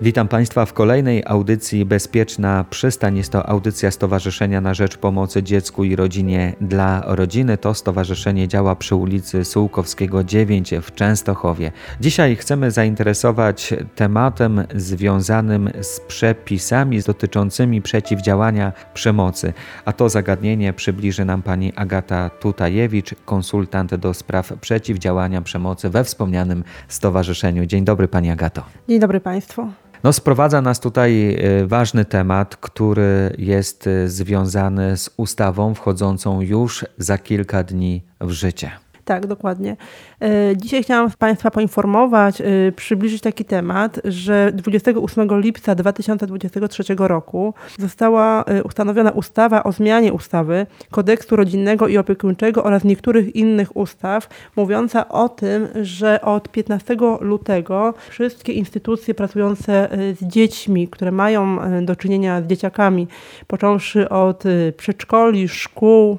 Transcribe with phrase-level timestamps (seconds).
[0.00, 3.16] Witam Państwa w kolejnej audycji Bezpieczna Przystań.
[3.16, 7.58] Jest to audycja Stowarzyszenia na Rzecz Pomocy Dziecku i Rodzinie dla Rodziny.
[7.58, 11.72] To stowarzyszenie działa przy ulicy Sułkowskiego 9 w Częstochowie.
[12.00, 19.52] Dzisiaj chcemy zainteresować tematem związanym z przepisami dotyczącymi przeciwdziałania przemocy.
[19.84, 26.64] A to zagadnienie przybliży nam pani Agata Tutajewicz, konsultant do spraw przeciwdziałania przemocy we wspomnianym
[26.88, 27.66] stowarzyszeniu.
[27.66, 28.62] Dzień dobry Pani Agato.
[28.88, 29.68] Dzień dobry Państwu.
[30.04, 36.84] No, sprowadza nas tutaj y, ważny temat, który jest y, związany z ustawą wchodzącą już
[36.98, 38.70] za kilka dni w życie.
[39.08, 39.76] Tak, dokładnie.
[40.22, 42.44] E, dzisiaj chciałam Państwa poinformować, e,
[42.76, 50.66] przybliżyć taki temat, że 28 lipca 2023 roku została e, ustanowiona ustawa o zmianie ustawy
[50.90, 57.94] kodeksu rodzinnego i opiekuńczego oraz niektórych innych ustaw, mówiąca o tym, że od 15 lutego
[58.08, 59.88] wszystkie instytucje pracujące
[60.20, 63.08] z dziećmi, które mają do czynienia z dzieciakami,
[63.46, 64.44] począwszy od
[64.76, 66.18] przedszkoli, szkół,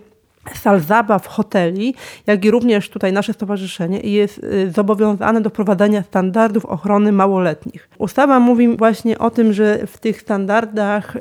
[0.57, 1.95] sal zabaw, hoteli,
[2.27, 7.89] jak i również tutaj nasze stowarzyszenie jest y, zobowiązane do wprowadzania standardów ochrony małoletnich.
[7.97, 11.19] Ustawa mówi właśnie o tym, że w tych standardach y,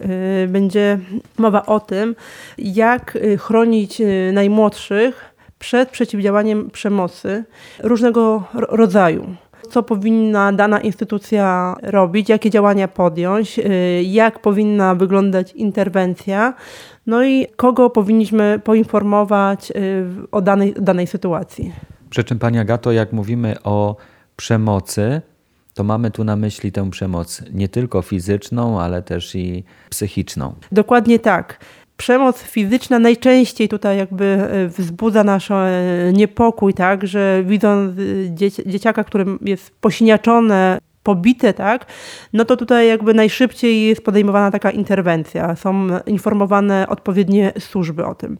[0.48, 0.98] będzie
[1.38, 2.14] mowa o tym,
[2.58, 7.44] jak y, chronić najmłodszych przed przeciwdziałaniem przemocy
[7.82, 9.34] różnego rodzaju
[9.70, 13.60] co powinna dana instytucja robić, jakie działania podjąć,
[14.02, 16.54] jak powinna wyglądać interwencja,
[17.06, 19.74] no i kogo powinniśmy poinformować y,
[20.32, 21.72] o danej, danej sytuacji.
[22.10, 23.96] Przy czym, Pani Agato, jak mówimy o
[24.36, 25.20] przemocy,
[25.74, 30.54] to mamy tu na myśli tę przemoc nie tylko fizyczną, ale też i psychiczną.
[30.72, 31.60] Dokładnie tak.
[31.98, 35.48] Przemoc fizyczna najczęściej tutaj jakby y, wzbudza nasz
[36.12, 37.94] niepokój, tak, że widząc
[38.66, 41.86] dzieciaka, którym jest posiniaczone pobite, tak,
[42.32, 45.56] no to tutaj jakby najszybciej jest podejmowana taka interwencja.
[45.56, 48.38] Są informowane odpowiednie służby o tym.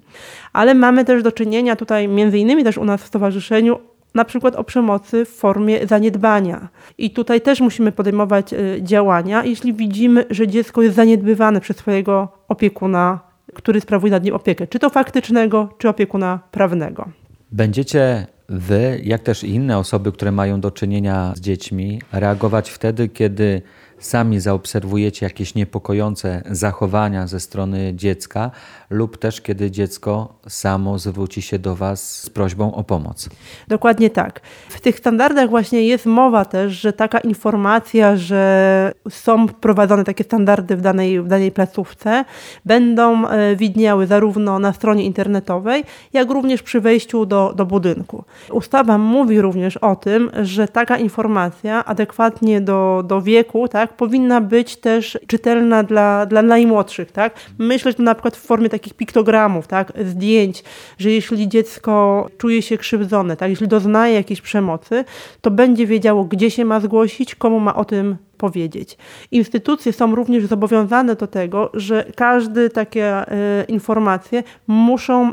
[0.53, 3.78] Ale mamy też do czynienia tutaj między innymi też u nas w stowarzyszeniu
[4.15, 6.69] na przykład o przemocy w formie zaniedbania.
[6.99, 13.28] I tutaj też musimy podejmować działania, jeśli widzimy, że dziecko jest zaniedbywane przez swojego opiekuna,
[13.54, 17.09] który sprawuje nad nim opiekę, czy to faktycznego, czy opiekuna prawnego.
[17.53, 23.62] Będziecie wy, jak też inne osoby, które mają do czynienia z dziećmi, reagować wtedy, kiedy
[23.98, 28.50] sami zaobserwujecie jakieś niepokojące zachowania ze strony dziecka,
[28.91, 33.28] lub też kiedy dziecko samo zwróci się do Was z prośbą o pomoc.
[33.69, 34.41] Dokładnie tak.
[34.69, 40.76] W tych standardach właśnie jest mowa też, że taka informacja, że są wprowadzone takie standardy
[40.76, 42.25] w danej, w danej placówce,
[42.65, 48.25] będą e, widniały zarówno na stronie internetowej, jak również przy wejściu do, do budynku.
[48.53, 54.76] Ustawa mówi również o tym, że taka informacja adekwatnie do, do wieku tak, powinna być
[54.76, 57.12] też czytelna dla, dla najmłodszych.
[57.12, 57.34] Tak?
[57.59, 60.65] Myślę, że na przykład w formie takich piktogramów, tak, zdjęć,
[60.99, 65.04] że jeśli dziecko czuje się krzywdzone, tak, jeśli doznaje jakiejś przemocy,
[65.41, 68.97] to będzie wiedziało, gdzie się ma zgłosić, komu ma o tym powiedzieć.
[69.31, 75.32] Instytucje są również zobowiązane do tego, że każde takie y, informacje muszą y,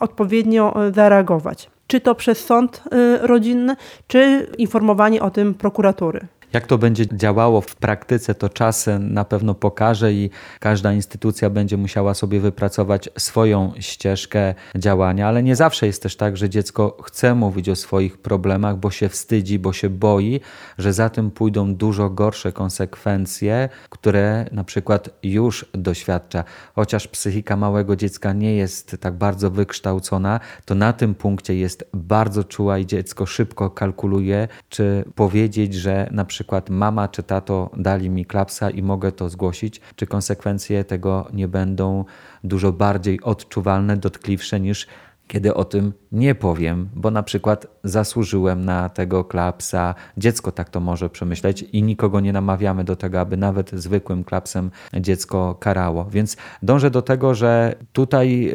[0.00, 1.70] odpowiednio e, zareagować.
[1.86, 6.26] Czy to przez sąd y, rodzinny, czy informowanie o tym prokuratury.
[6.52, 10.30] Jak to będzie działało w praktyce, to czas na pewno pokaże i
[10.60, 16.36] każda instytucja będzie musiała sobie wypracować swoją ścieżkę działania, ale nie zawsze jest też tak,
[16.36, 20.40] że dziecko chce mówić o swoich problemach, bo się wstydzi, bo się boi,
[20.78, 26.44] że za tym pójdą dużo gorsze konsekwencje, które na przykład już doświadcza.
[26.74, 32.44] Chociaż psychika małego dziecka nie jest tak bardzo wykształcona, to na tym punkcie jest bardzo
[32.44, 38.10] czuła i dziecko szybko kalkuluje, czy powiedzieć, że na przykład przykład mama czy tato dali
[38.10, 42.04] mi klapsa i mogę to zgłosić, czy konsekwencje tego nie będą
[42.44, 44.86] dużo bardziej odczuwalne, dotkliwsze niż
[45.26, 49.94] kiedy o tym nie powiem, bo na przykład zasłużyłem na tego klapsa.
[50.16, 54.70] Dziecko tak to może przemyśleć i nikogo nie namawiamy do tego, aby nawet zwykłym klapsem
[55.00, 56.04] dziecko karało.
[56.04, 58.52] Więc dążę do tego, że tutaj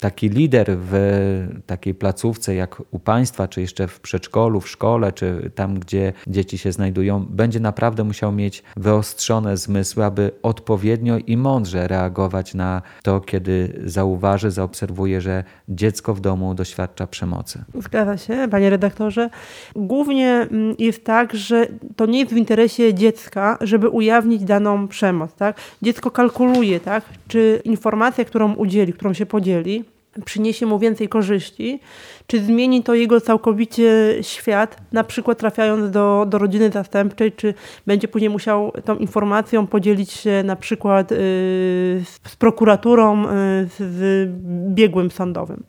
[0.00, 0.92] taki lider w
[1.66, 6.58] takiej placówce jak u państwa, czy jeszcze w przedszkolu, w szkole, czy tam, gdzie dzieci
[6.58, 13.20] się znajdują, będzie naprawdę musiał mieć wyostrzone zmysły, aby odpowiednio i mądrze reagować na to,
[13.20, 17.64] kiedy zauważy, zaobserwuje, że dziecko w domu doświadcza doświadcza przemocy.
[17.74, 19.30] Zgadza się, panie redaktorze.
[19.76, 21.66] Głównie mm, jest tak, że
[21.96, 25.34] to nie jest w interesie dziecka, żeby ujawnić daną przemoc.
[25.34, 25.56] Tak?
[25.82, 27.04] Dziecko kalkuluje, tak?
[27.28, 29.84] czy informacja, którą udzieli, którą się podzieli,
[30.24, 31.80] przyniesie mu więcej korzyści,
[32.26, 37.54] czy zmieni to jego całkowicie świat, na przykład trafiając do, do rodziny zastępczej, czy
[37.86, 41.16] będzie później musiał tą informacją podzielić się na przykład yy,
[42.24, 43.28] z prokuraturą, yy,
[43.78, 44.30] z
[44.74, 45.62] biegłym sądowym.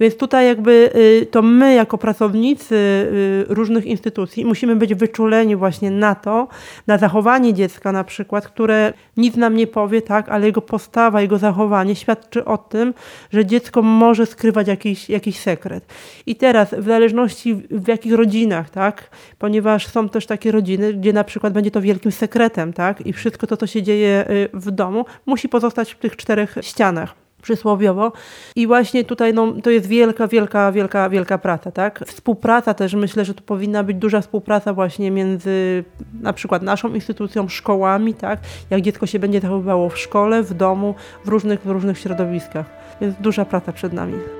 [0.00, 5.90] Więc tutaj jakby yy, to my jako pracownicy y, różnych instytucji musimy być wyczuleni właśnie
[5.90, 6.48] na to,
[6.86, 11.38] na zachowanie dziecka na przykład, które nic nam nie powie, tak, ale jego postawa, jego
[11.38, 12.94] zachowanie świadczy o tym,
[13.32, 15.84] że dziecko może skrywać jakiś, jakiś sekret.
[16.26, 21.24] I teraz w zależności w jakich rodzinach, tak, ponieważ są też takie rodziny, gdzie na
[21.24, 25.04] przykład będzie to wielkim sekretem, tak, i wszystko to, co się dzieje y, w domu,
[25.26, 28.12] musi pozostać w tych czterech ścianach przysłowiowo.
[28.56, 32.04] I właśnie tutaj no, to jest wielka, wielka, wielka, wielka praca, tak?
[32.06, 35.84] Współpraca też, myślę, że tu powinna być duża współpraca właśnie między
[36.20, 38.40] na przykład naszą instytucją, szkołami, tak?
[38.70, 40.94] Jak dziecko się będzie zachowywało w szkole, w domu,
[41.24, 42.66] w różnych, w różnych środowiskach.
[43.00, 44.37] Więc duża praca przed nami.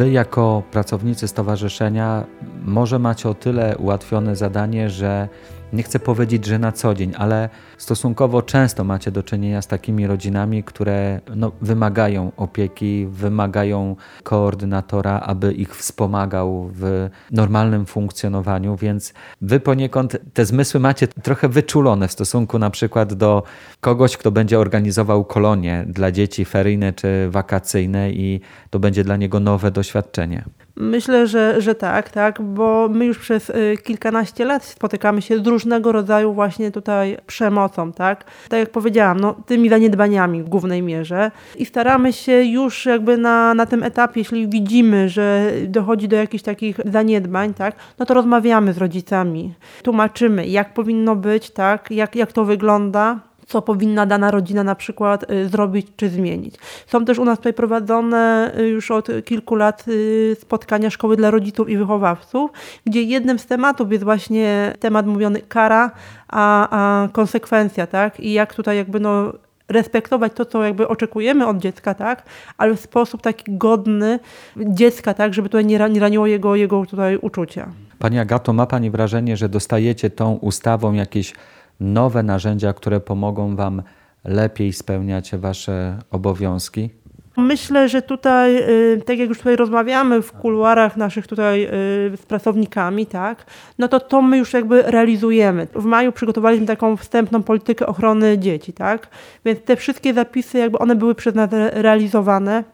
[0.00, 2.24] Wy, jako pracownicy stowarzyszenia,
[2.64, 5.28] może macie o tyle ułatwione zadanie, że
[5.72, 10.06] nie chcę powiedzieć, że na co dzień, ale stosunkowo często macie do czynienia z takimi
[10.06, 19.60] rodzinami, które no, wymagają opieki, wymagają koordynatora, aby ich wspomagał w normalnym funkcjonowaniu, więc wy
[19.60, 23.42] poniekąd te zmysły macie trochę wyczulone w stosunku na przykład do
[23.80, 28.40] kogoś, kto będzie organizował kolonie dla dzieci feryjne czy wakacyjne i
[28.70, 30.44] to będzie dla niego nowe doświadczenie.
[30.80, 35.46] Myślę, że, że tak, tak, bo my już przez y, kilkanaście lat spotykamy się z
[35.46, 38.24] różnego rodzaju właśnie tutaj przemocą, tak.
[38.48, 43.54] Tak jak powiedziałam, no, tymi zaniedbaniami w głównej mierze i staramy się już jakby na,
[43.54, 48.72] na tym etapie, jeśli widzimy, że dochodzi do jakichś takich zaniedbań, tak, no to rozmawiamy
[48.72, 54.64] z rodzicami, tłumaczymy, jak powinno być, tak, jak, jak to wygląda, co powinna dana rodzina
[54.64, 56.54] na przykład y, zrobić czy zmienić.
[56.86, 61.30] Są też u nas tutaj prowadzone y, już od kilku lat y, spotkania szkoły dla
[61.30, 62.50] rodziców i wychowawców,
[62.86, 65.90] gdzie jednym z tematów jest właśnie temat mówiony kara,
[66.28, 68.20] a, a konsekwencja, tak?
[68.20, 69.32] I jak tutaj jakby no
[69.68, 72.22] respektować to, co jakby oczekujemy od dziecka, tak,
[72.58, 74.18] ale w sposób taki godny
[74.56, 77.68] dziecka, tak, żeby tutaj nie, raniło jego, jego tutaj uczucia.
[77.98, 81.32] Pani Agato, ma Pani wrażenie, że dostajecie tą ustawą jakieś
[81.80, 83.82] nowe narzędzia, które pomogą Wam
[84.24, 86.90] lepiej spełniać Wasze obowiązki?
[87.36, 91.68] Myślę, że tutaj, y, tak jak już tutaj rozmawiamy w kuluarach naszych tutaj y,
[92.16, 93.46] z pracownikami, tak,
[93.78, 95.66] no to to my już jakby realizujemy.
[95.74, 99.08] W maju przygotowaliśmy taką wstępną politykę ochrony dzieci, tak,
[99.44, 102.64] więc te wszystkie zapisy jakby one były przez nas realizowane.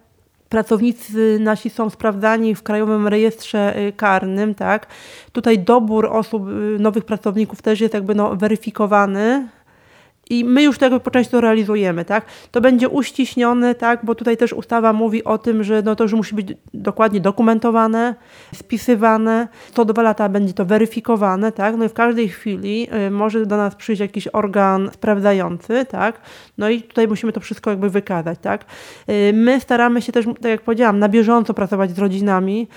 [0.49, 4.87] Pracownicy nasi są sprawdzani w Krajowym Rejestrze y, Karnym, tak.
[5.33, 9.49] Tutaj dobór osób, y, nowych pracowników też jest jakby no, weryfikowany
[10.31, 12.25] i my już tego po części realizujemy, tak?
[12.51, 14.05] To będzie uściśnione, tak?
[14.05, 18.15] Bo tutaj też ustawa mówi o tym, że no to już musi być dokładnie dokumentowane,
[18.55, 19.49] spisywane.
[19.75, 21.77] Co dwa lata będzie to weryfikowane, tak?
[21.77, 26.21] No i w każdej chwili y, może do nas przyjść jakiś organ sprawdzający, tak?
[26.59, 28.65] No i tutaj musimy to wszystko jakby wykazać, tak?
[29.11, 32.69] Y, my staramy się też, tak jak powiedziałam, na bieżąco pracować z rodzinami,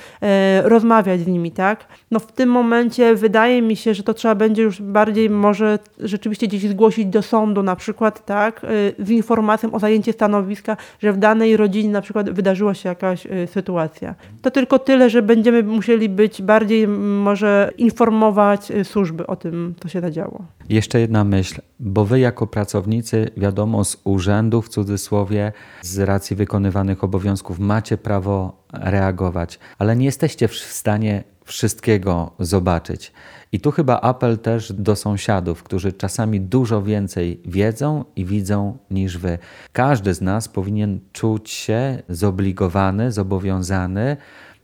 [0.64, 1.88] y, rozmawiać z nimi, tak?
[2.12, 6.48] No w tym momencie wydaje mi się, że to trzeba będzie już bardziej może rzeczywiście
[6.48, 11.14] gdzieś zgłosić do sądu, sądu na przykład, tak, y, z informacją o zajęcie stanowiska, że
[11.14, 14.16] w danej rodzinie na przykład wydarzyła się jakaś y, sytuacja.
[14.42, 19.90] To tylko tyle, że będziemy musieli być bardziej może informować y, służby o tym, co
[19.90, 20.59] się zadziało.
[20.70, 27.04] Jeszcze jedna myśl, bo wy jako pracownicy, wiadomo, z urzędu w cudzysłowie, z racji wykonywanych
[27.04, 33.14] obowiązków macie prawo reagować, ale nie jesteście w stanie wszystkiego zobaczyć.
[33.52, 39.18] I tu chyba apel też do sąsiadów, którzy czasami dużo więcej wiedzą i widzą niż
[39.18, 39.38] wy.
[39.74, 44.18] Każdy z nas powinien czuć się zobligowany, zobowiązany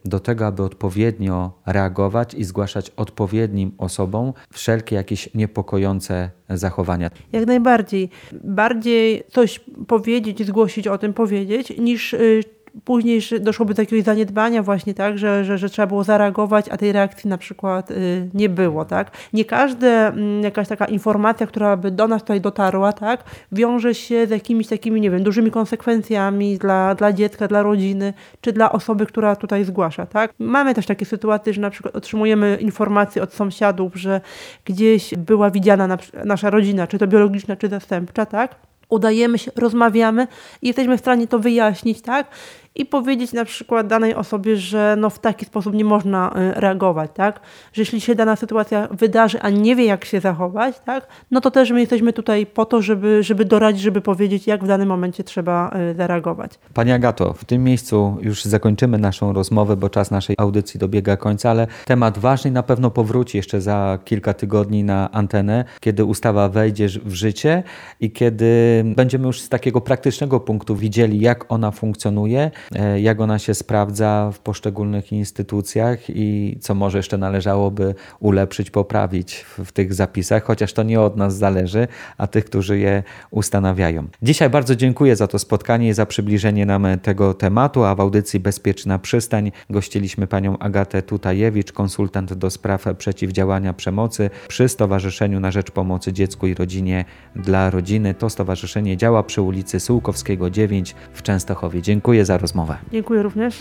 [0.05, 7.09] do tego, aby odpowiednio reagować i zgłaszać odpowiednim osobom wszelkie jakieś niepokojące zachowania.
[7.31, 8.09] Jak najbardziej.
[8.43, 12.43] Bardziej coś powiedzieć, zgłosić o tym, powiedzieć, niż y,
[12.84, 16.91] później doszłoby do jakiegoś zaniedbania właśnie, tak, że, że, że trzeba było zareagować, a tej
[16.91, 19.12] reakcji na przykład y, nie było, tak.
[19.34, 24.27] Nie każda y, jakaś taka informacja, która by do nas tutaj dotarła, tak, wiąże się
[24.27, 29.05] z jakimiś takimi, nie wiem, dużymi konsekwencjami dla, dla dziecka, dla rodziny, czy dla osoby,
[29.05, 30.34] która tutaj zgłasza, tak.
[30.39, 34.22] Mamy też takie sytuacje, że na przykład otrzymujemy informacje od sąsiadów, że
[34.65, 38.55] gdzieś była widziana na, nasza rodzina, czy to biologiczna, czy zastępcza, tak,
[38.89, 40.27] udajemy się, rozmawiamy
[40.62, 42.27] i jesteśmy w stanie to wyjaśnić, tak?
[42.75, 47.12] i powiedzieć na przykład danej osobie, że no w taki sposób nie można y, reagować,
[47.13, 47.39] tak?
[47.74, 51.08] Że jeśli się dana sytuacja wydarzy, a nie wie jak się zachować, tak?
[51.32, 54.68] No to też my jesteśmy tutaj po to, żeby, żeby doradzić, żeby powiedzieć, jak w
[54.68, 56.51] danym momencie trzeba y, zareagować.
[56.74, 61.50] Pani Agato, w tym miejscu już zakończymy naszą rozmowę, bo czas naszej audycji dobiega końca,
[61.50, 66.88] ale temat ważny na pewno powróci jeszcze za kilka tygodni na antenę, kiedy ustawa wejdzie
[66.88, 67.63] w życie
[68.00, 73.39] i kiedy będziemy już z takiego praktycznego punktu widzieli, jak ona funkcjonuje, E, jak ona
[73.39, 80.44] się sprawdza w poszczególnych instytucjach i co może jeszcze należałoby ulepszyć, poprawić w, tych zapisach,
[80.44, 84.08] chociaż to nie od nas zależy, a tych, którzy je ustanawiają.
[84.22, 88.39] Dzisiaj bardzo dziękuję za to spotkanie i za przybliżenie nam tego tematu, a w audycji
[88.39, 95.72] Bezpieczna Przystań gościliśmy panią Agatę Tutajewicz, konsultant do spraw przeciwdziałania przemocy przy Stowarzyszeniu na Rzecz
[95.72, 97.05] Pomocy Dziecku i Rodzinie
[97.36, 98.13] dla Rodziny.
[98.13, 98.64] To stowarzyszenie
[98.98, 101.81] działa przy ulicy Sułkowskiego 9 w Częstochowie.
[101.81, 102.77] Dziękuję za rozmowę.
[102.91, 103.55] Dziękuję również.